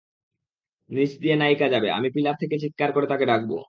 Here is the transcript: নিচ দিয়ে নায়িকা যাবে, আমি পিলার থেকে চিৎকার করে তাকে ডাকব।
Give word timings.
নিচ 0.89 1.11
দিয়ে 1.21 1.35
নায়িকা 1.37 1.67
যাবে, 1.73 1.87
আমি 1.91 2.07
পিলার 2.15 2.35
থেকে 2.41 2.55
চিৎকার 2.63 2.89
করে 2.95 3.07
তাকে 3.07 3.25
ডাকব। 3.25 3.51